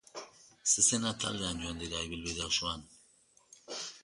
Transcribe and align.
Zezenak 0.75 1.19
taldean 1.25 1.61
joan 1.65 1.83
dira 1.85 2.01
ibilbide 2.09 2.49
osoan. 2.49 2.89